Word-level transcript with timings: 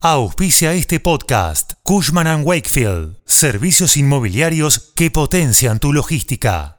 Auspicia 0.00 0.74
este 0.74 1.00
podcast 1.00 1.72
Cushman⁇ 1.82 2.26
Wakefield, 2.44 3.16
servicios 3.26 3.96
inmobiliarios 3.96 4.92
que 4.94 5.10
potencian 5.10 5.80
tu 5.80 5.92
logística. 5.92 6.78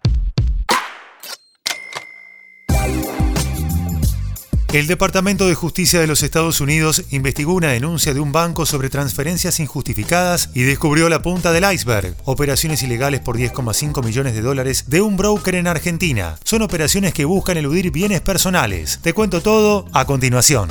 El 4.71 4.87
Departamento 4.87 5.47
de 5.47 5.55
Justicia 5.55 6.00
de 6.00 6.08
los 6.08 6.24
Estados 6.24 6.61
Unidos 6.61 7.03
investigó 7.09 7.55
una 7.55 7.69
denuncia 7.69 8.13
de 8.13 8.21
un 8.21 8.32
banco 8.32 8.66
sobre 8.66 8.89
transferencias 8.89 9.59
injustificadas 9.59 10.51
y 10.54 10.61
descubrió 10.61 11.09
la 11.09 11.21
punta 11.21 11.51
del 11.51 11.70
iceberg, 11.70 12.15
operaciones 12.23 12.83
ilegales 12.83 13.20
por 13.20 13.38
10,5 13.38 14.01
millones 14.01 14.33
de 14.33 14.41
dólares 14.41 14.86
de 14.88 15.01
un 15.01 15.17
broker 15.17 15.55
en 15.55 15.67
Argentina. 15.67 16.38
Son 16.45 16.61
operaciones 16.61 17.13
que 17.13 17.25
buscan 17.25 17.57
eludir 17.57 17.91
bienes 17.91 18.21
personales. 18.21 18.99
Te 19.01 19.11
cuento 19.11 19.41
todo 19.41 19.88
a 19.91 20.05
continuación. 20.05 20.70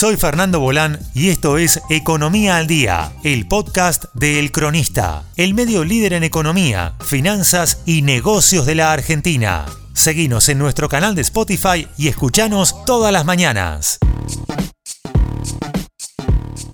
Soy 0.00 0.16
Fernando 0.16 0.60
Bolán 0.60 0.98
y 1.12 1.28
esto 1.28 1.58
es 1.58 1.82
Economía 1.90 2.56
al 2.56 2.66
Día, 2.66 3.12
el 3.22 3.46
podcast 3.46 4.04
de 4.14 4.38
El 4.38 4.50
Cronista, 4.50 5.24
el 5.36 5.52
medio 5.52 5.84
líder 5.84 6.14
en 6.14 6.24
economía, 6.24 6.94
finanzas 7.04 7.82
y 7.84 8.00
negocios 8.00 8.64
de 8.64 8.76
la 8.76 8.94
Argentina. 8.94 9.66
Seguinos 9.92 10.48
en 10.48 10.56
nuestro 10.56 10.88
canal 10.88 11.14
de 11.14 11.20
Spotify 11.20 11.86
y 11.98 12.08
escuchanos 12.08 12.82
todas 12.86 13.12
las 13.12 13.26
mañanas. 13.26 13.98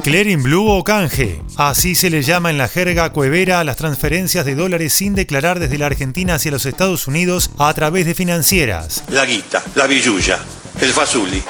Clearing 0.05 0.45
Blue 0.45 0.69
o 0.69 0.85
canje. 0.85 1.43
Así 1.57 1.97
se 1.97 2.11
le 2.11 2.23
llama 2.23 2.51
en 2.51 2.59
la 2.59 2.69
jerga 2.69 3.11
cuevera 3.11 3.59
a 3.59 3.65
las 3.65 3.77
transferencias 3.77 4.47
de 4.47 4.55
dólares 4.55 4.93
sin 4.93 5.17
declarar 5.17 5.59
desde 5.59 5.79
la 5.79 5.87
Argentina 5.87 6.37
hacia 6.37 6.53
los 6.53 6.65
Estados 6.65 7.09
Unidos 7.09 7.51
a 7.59 7.75
través 7.75 8.07
de 8.07 8.15
financieras. 8.15 9.03
La 9.09 9.27
guita, 9.27 9.65
la 9.75 9.89
billulla, 9.89 10.39
el 10.81 10.93
fazuli. 10.93 11.43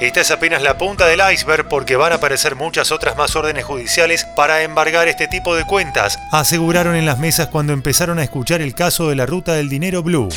Esta 0.00 0.20
es 0.20 0.30
apenas 0.30 0.62
la 0.62 0.78
punta 0.78 1.08
del 1.08 1.20
iceberg 1.32 1.68
porque 1.68 1.96
van 1.96 2.12
a 2.12 2.16
aparecer 2.16 2.54
muchas 2.54 2.92
otras 2.92 3.16
más 3.16 3.34
órdenes 3.34 3.64
judiciales 3.64 4.24
para 4.36 4.62
embargar 4.62 5.08
este 5.08 5.26
tipo 5.26 5.56
de 5.56 5.64
cuentas, 5.64 6.20
aseguraron 6.30 6.94
en 6.94 7.04
las 7.04 7.18
mesas 7.18 7.48
cuando 7.48 7.72
empezaron 7.72 8.20
a 8.20 8.22
escuchar 8.22 8.62
el 8.62 8.76
caso 8.76 9.08
de 9.08 9.16
la 9.16 9.26
ruta 9.26 9.54
del 9.54 9.68
dinero 9.68 10.04
blue. 10.04 10.28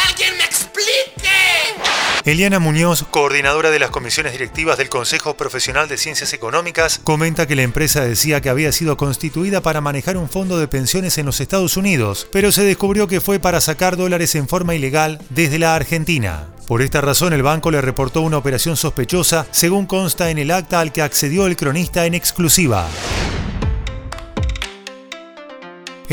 Eliana 2.26 2.58
Muñoz, 2.58 3.06
coordinadora 3.12 3.70
de 3.70 3.78
las 3.78 3.92
comisiones 3.92 4.32
directivas 4.32 4.80
del 4.80 4.90
Consejo 4.90 5.38
Profesional 5.38 5.88
de 5.88 5.98
Ciencias 5.98 6.34
Económicas, 6.34 7.00
comenta 7.04 7.46
que 7.46 7.56
la 7.56 7.62
empresa 7.62 8.02
decía 8.02 8.42
que 8.42 8.50
había 8.50 8.72
sido 8.72 8.98
constituida 8.98 9.62
para 9.62 9.80
manejar 9.80 10.18
un 10.18 10.28
fondo 10.28 10.58
de 10.58 10.68
pensiones 10.68 11.20
en 11.20 11.28
los 11.28 11.40
Estados 11.40 11.78
Unidos, 11.78 12.28
pero 12.32 12.52
se 12.52 12.64
descubrió 12.64 13.08
que 13.08 13.22
fue 13.22 13.38
para 13.38 13.62
sacar 13.62 13.96
dólares 13.96 14.34
en 14.34 14.48
forma 14.48 14.74
ilegal 14.74 15.20
desde 15.30 15.60
la 15.60 15.76
Argentina. 15.76 16.48
Por 16.68 16.82
esta 16.82 17.00
razón 17.00 17.32
el 17.34 17.44
banco 17.44 17.70
le 17.70 17.80
reportó 17.80 18.22
una 18.22 18.40
operación 18.40 18.76
sospechosa, 18.76 19.46
según 19.52 19.86
consta 19.86 20.32
en 20.32 20.40
el 20.40 20.50
acta 20.50 20.80
al 20.80 20.92
que 20.92 21.04
accedió 21.04 21.46
el 21.46 21.56
cronista 21.56 22.08
en 22.08 22.16
exclusiva. 22.16 22.88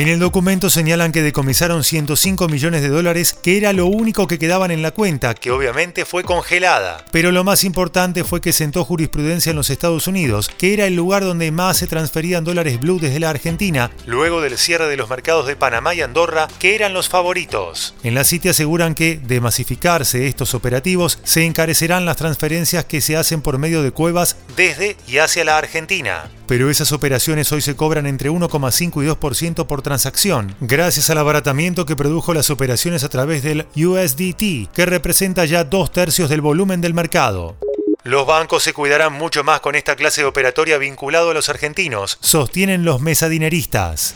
En 0.02 0.08
el 0.08 0.18
documento 0.18 0.68
señalan 0.68 1.12
que 1.12 1.22
decomisaron 1.22 1.84
105 1.84 2.48
millones 2.48 2.82
de 2.82 2.88
dólares, 2.88 3.38
que 3.40 3.56
era 3.56 3.72
lo 3.72 3.86
único 3.86 4.26
que 4.26 4.36
quedaban 4.36 4.72
en 4.72 4.82
la 4.82 4.90
cuenta, 4.90 5.32
que 5.32 5.52
obviamente 5.52 6.04
fue 6.04 6.24
congelada. 6.24 7.04
Pero 7.12 7.30
lo 7.30 7.44
más 7.44 7.62
importante 7.62 8.24
fue 8.24 8.40
que 8.40 8.52
sentó 8.52 8.84
jurisprudencia 8.84 9.50
en 9.50 9.56
los 9.56 9.70
Estados 9.70 10.08
Unidos, 10.08 10.50
que 10.58 10.74
era 10.74 10.86
el 10.86 10.96
lugar 10.96 11.22
donde 11.22 11.52
más 11.52 11.76
se 11.76 11.86
transferían 11.86 12.42
dólares 12.42 12.80
blue 12.80 12.98
desde 12.98 13.20
la 13.20 13.30
Argentina, 13.30 13.92
luego 14.04 14.40
del 14.40 14.58
cierre 14.58 14.88
de 14.88 14.96
los 14.96 15.08
mercados 15.08 15.46
de 15.46 15.54
Panamá 15.54 15.94
y 15.94 16.00
Andorra, 16.00 16.48
que 16.58 16.74
eran 16.74 16.94
los 16.94 17.08
favoritos. 17.08 17.94
En 18.02 18.16
la 18.16 18.24
City 18.24 18.48
aseguran 18.48 18.96
que, 18.96 19.20
de 19.22 19.40
masificarse 19.40 20.26
estos 20.26 20.52
operativos, 20.54 21.20
se 21.22 21.44
encarecerán 21.44 22.06
las 22.06 22.16
transferencias 22.16 22.86
que 22.86 23.00
se 23.02 23.16
hacen 23.16 23.40
por 23.40 23.56
medio 23.56 23.84
de 23.84 23.92
cuevas 23.92 24.36
desde 24.56 24.96
y 25.06 25.18
hacia 25.18 25.44
la 25.44 25.58
Argentina 25.58 26.28
pero 26.46 26.70
esas 26.70 26.92
operaciones 26.92 27.52
hoy 27.52 27.60
se 27.60 27.76
cobran 27.76 28.06
entre 28.06 28.30
1,5 28.30 29.02
y 29.02 29.08
2% 29.08 29.66
por 29.66 29.82
transacción, 29.82 30.54
gracias 30.60 31.10
al 31.10 31.18
abaratamiento 31.18 31.86
que 31.86 31.96
produjo 31.96 32.34
las 32.34 32.50
operaciones 32.50 33.04
a 33.04 33.08
través 33.08 33.42
del 33.42 33.66
USDT, 33.76 34.72
que 34.72 34.86
representa 34.86 35.44
ya 35.44 35.64
dos 35.64 35.92
tercios 35.92 36.28
del 36.28 36.40
volumen 36.40 36.80
del 36.80 36.94
mercado. 36.94 37.56
Los 38.04 38.26
bancos 38.26 38.64
se 38.64 38.72
cuidarán 38.72 39.12
mucho 39.12 39.44
más 39.44 39.60
con 39.60 39.76
esta 39.76 39.94
clase 39.94 40.22
de 40.22 40.26
operatoria 40.26 40.76
vinculado 40.78 41.30
a 41.30 41.34
los 41.34 41.48
argentinos, 41.48 42.18
sostienen 42.20 42.84
los 42.84 43.00
mesadineristas. 43.00 44.14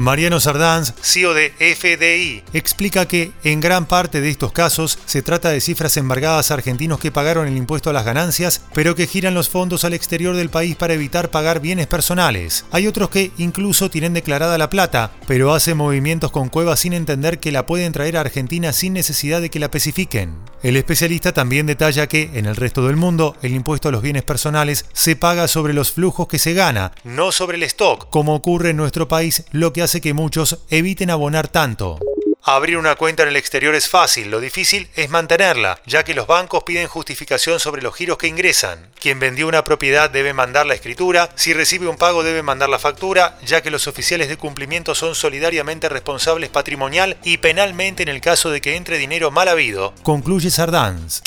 Mariano 0.00 0.40
Sardanz, 0.40 0.94
CEO 1.02 1.34
de 1.34 1.52
FDI, 1.58 2.42
explica 2.54 3.06
que 3.06 3.32
en 3.44 3.60
gran 3.60 3.84
parte 3.84 4.22
de 4.22 4.30
estos 4.30 4.50
casos 4.50 4.98
se 5.04 5.20
trata 5.20 5.50
de 5.50 5.60
cifras 5.60 5.98
embargadas 5.98 6.50
a 6.50 6.54
argentinos 6.54 6.98
que 6.98 7.12
pagaron 7.12 7.46
el 7.46 7.58
impuesto 7.58 7.90
a 7.90 7.92
las 7.92 8.06
ganancias, 8.06 8.62
pero 8.72 8.94
que 8.94 9.06
giran 9.06 9.34
los 9.34 9.50
fondos 9.50 9.84
al 9.84 9.92
exterior 9.92 10.34
del 10.34 10.48
país 10.48 10.74
para 10.74 10.94
evitar 10.94 11.30
pagar 11.30 11.60
bienes 11.60 11.86
personales. 11.86 12.64
Hay 12.70 12.86
otros 12.86 13.10
que 13.10 13.30
incluso 13.36 13.90
tienen 13.90 14.14
declarada 14.14 14.56
la 14.56 14.70
plata, 14.70 15.12
pero 15.26 15.52
hacen 15.52 15.76
movimientos 15.76 16.30
con 16.30 16.48
cuevas 16.48 16.80
sin 16.80 16.94
entender 16.94 17.38
que 17.38 17.52
la 17.52 17.66
pueden 17.66 17.92
traer 17.92 18.16
a 18.16 18.22
Argentina 18.22 18.72
sin 18.72 18.94
necesidad 18.94 19.42
de 19.42 19.50
que 19.50 19.58
la 19.58 19.66
especifiquen. 19.66 20.34
El 20.62 20.78
especialista 20.78 21.32
también 21.32 21.66
detalla 21.66 22.06
que, 22.06 22.30
en 22.34 22.46
el 22.46 22.56
resto 22.56 22.86
del 22.86 22.96
mundo, 22.96 23.36
el 23.42 23.52
impuesto 23.52 23.88
a 23.88 23.92
los 23.92 24.02
bienes 24.02 24.22
personales 24.22 24.86
se 24.94 25.14
paga 25.14 25.46
sobre 25.46 25.74
los 25.74 25.92
flujos 25.92 26.26
que 26.26 26.38
se 26.38 26.54
gana, 26.54 26.92
no 27.04 27.32
sobre 27.32 27.58
el 27.58 27.62
stock, 27.64 28.08
como 28.08 28.34
ocurre 28.34 28.70
en 28.70 28.76
nuestro 28.76 29.08
país, 29.08 29.44
lo 29.52 29.72
que 29.72 29.82
hace 29.82 29.89
hace 29.90 30.00
que 30.00 30.14
muchos 30.14 30.58
eviten 30.68 31.10
abonar 31.10 31.48
tanto. 31.48 31.98
Abrir 32.44 32.76
una 32.76 32.94
cuenta 32.94 33.24
en 33.24 33.30
el 33.30 33.34
exterior 33.34 33.74
es 33.74 33.88
fácil, 33.88 34.30
lo 34.30 34.38
difícil 34.38 34.88
es 34.94 35.10
mantenerla, 35.10 35.80
ya 35.84 36.04
que 36.04 36.14
los 36.14 36.28
bancos 36.28 36.62
piden 36.62 36.86
justificación 36.86 37.58
sobre 37.58 37.82
los 37.82 37.96
giros 37.96 38.16
que 38.16 38.28
ingresan. 38.28 38.88
Quien 39.00 39.18
vendió 39.18 39.48
una 39.48 39.64
propiedad 39.64 40.08
debe 40.08 40.32
mandar 40.32 40.64
la 40.64 40.74
escritura, 40.74 41.30
si 41.34 41.54
recibe 41.54 41.88
un 41.88 41.96
pago 41.96 42.22
debe 42.22 42.44
mandar 42.44 42.68
la 42.68 42.78
factura, 42.78 43.36
ya 43.44 43.62
que 43.62 43.72
los 43.72 43.88
oficiales 43.88 44.28
de 44.28 44.36
cumplimiento 44.36 44.94
son 44.94 45.16
solidariamente 45.16 45.88
responsables 45.88 46.50
patrimonial 46.50 47.16
y 47.24 47.38
penalmente 47.38 48.04
en 48.04 48.10
el 48.10 48.20
caso 48.20 48.50
de 48.50 48.60
que 48.60 48.76
entre 48.76 48.96
dinero 48.96 49.32
mal 49.32 49.48
habido, 49.48 49.92
concluye 50.04 50.52
Sardanz. 50.52 51.20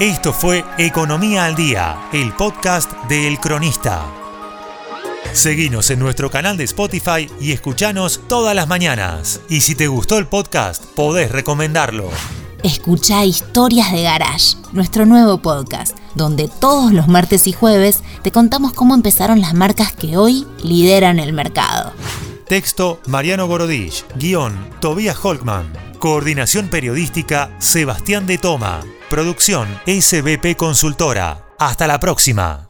Esto 0.00 0.32
fue 0.32 0.64
Economía 0.78 1.44
al 1.44 1.54
Día, 1.54 2.08
el 2.12 2.32
podcast 2.32 2.90
de 3.08 3.28
El 3.28 3.38
Cronista. 3.38 4.27
Seguinos 5.32 5.90
en 5.90 6.00
nuestro 6.00 6.30
canal 6.30 6.56
de 6.56 6.64
Spotify 6.64 7.30
y 7.40 7.52
escuchanos 7.52 8.20
todas 8.28 8.54
las 8.56 8.68
mañanas. 8.68 9.40
Y 9.48 9.60
si 9.60 9.74
te 9.74 9.86
gustó 9.86 10.18
el 10.18 10.26
podcast, 10.26 10.84
podés 10.84 11.30
recomendarlo. 11.30 12.10
Escucha 12.64 13.24
Historias 13.24 13.92
de 13.92 14.02
Garage, 14.02 14.56
nuestro 14.72 15.06
nuevo 15.06 15.38
podcast, 15.38 15.96
donde 16.16 16.48
todos 16.48 16.92
los 16.92 17.06
martes 17.06 17.46
y 17.46 17.52
jueves 17.52 18.02
te 18.22 18.32
contamos 18.32 18.72
cómo 18.72 18.94
empezaron 18.94 19.40
las 19.40 19.54
marcas 19.54 19.92
que 19.92 20.16
hoy 20.16 20.44
lideran 20.64 21.20
el 21.20 21.32
mercado. 21.32 21.92
Texto 22.48 23.00
Mariano 23.06 23.46
Gorodich, 23.46 24.04
guion 24.16 24.70
Tobias 24.80 25.18
Holkman, 25.22 25.70
coordinación 25.98 26.68
periodística 26.68 27.54
Sebastián 27.58 28.26
de 28.26 28.38
Toma, 28.38 28.80
producción 29.08 29.68
SBP 29.86 30.56
Consultora. 30.56 31.44
Hasta 31.58 31.86
la 31.86 32.00
próxima. 32.00 32.67